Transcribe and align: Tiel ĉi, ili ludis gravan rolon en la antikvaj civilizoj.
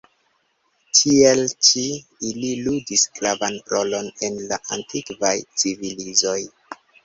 Tiel 0.99 1.41
ĉi, 1.67 1.83
ili 2.31 2.49
ludis 2.69 3.05
gravan 3.19 3.61
rolon 3.77 4.11
en 4.31 4.43
la 4.49 4.61
antikvaj 4.81 5.37
civilizoj. 5.63 6.39